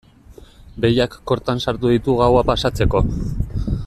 Behiak 0.85 1.17
kortan 1.31 1.61
sartu 1.67 1.93
ditut 1.93 2.17
gaua 2.23 2.43
pasatzeko. 2.51 3.03